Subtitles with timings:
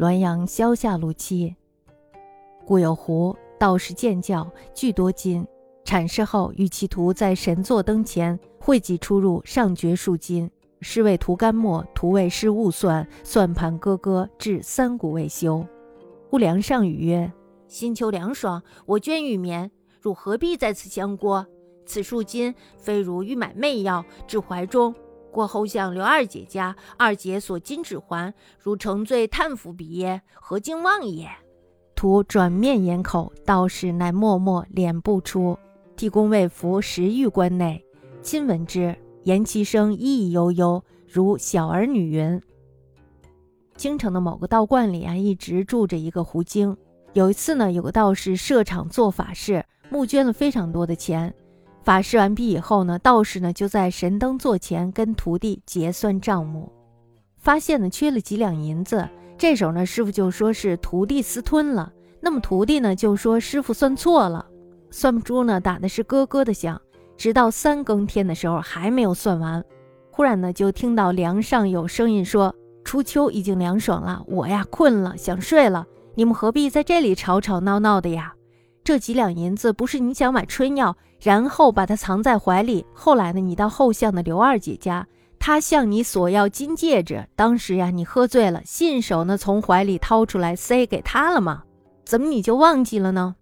[0.00, 1.54] 滦阳萧下路七。
[2.64, 5.46] 故有狐道士见教，具多金。
[5.84, 10.50] 阐释后，与其徒在神座灯前汇集出入，上绝数金。
[10.80, 15.62] 是谓涂干墨，徒为师误算，算盘咯咯，至三鼓未休。
[16.30, 17.30] 故梁上语曰
[17.68, 19.70] ：“心秋凉爽，我捐玉棉，
[20.00, 21.46] 汝何必在此相过？
[21.84, 24.94] 此数金非如欲买媚药，至怀中。
[25.30, 30.22] 过后向刘二姐家，二姐所金指环，如乘醉叹服彼耶？
[30.34, 31.28] 何竟忘也？”
[31.94, 35.58] 徒转面掩口，道士乃默默脸不出。
[35.96, 37.84] 替公未服时玉关内，
[38.22, 42.40] 亲闻之，言其声意意悠悠，如小儿女云。
[43.76, 46.74] 京城的某个道观里啊，一直住着一个狐精。
[47.12, 51.34] 有一次呢，有个道士设场做法事，募捐了非常多的钱。
[51.82, 56.70] 法事完毕以后呢，道士呢就在神灯座前跟徒弟结算账目，
[57.38, 59.08] 发现呢缺了几两银子。
[59.38, 61.90] 这时候呢，师傅就说是徒弟私吞了。
[62.20, 64.46] 那么徒弟呢就说师傅算错了。
[64.90, 66.80] 算珠呢打的是咯咯的响，
[67.16, 69.64] 直到三更天的时候还没有算完。
[70.10, 75.86] 忽然呢，就听到梁上有声音说：“初秋已经凉爽了，我呀困了，想睡了。
[76.14, 78.34] 你们何必在这里吵吵闹闹的呀？
[78.82, 82.84] 这几两银子不是你想买春药，然后把它藏在怀里。
[82.92, 85.06] 后来呢，你到后巷的刘二姐家，
[85.38, 91.62] 她向你索要金戒指，当时呀你喝醉了，信手呢从怀里掏出来塞给她了吗？
[92.04, 93.36] 怎么你就忘记了呢？”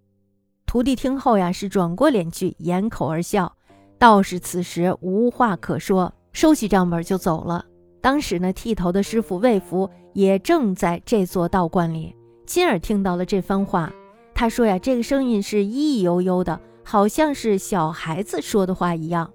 [0.66, 3.50] 徒弟听后呀，是转过脸去，掩口而笑。
[3.98, 7.64] 道士此时无话可说，收起账本就走了。
[8.00, 12.14] 当时呢，剃头的师傅魏福也正在这座道观里，
[12.46, 13.90] 亲耳听到了这番话。
[14.38, 19.32] 他说呀，这个声音是咿咿悠悠的，好像是小孩子说的话一样。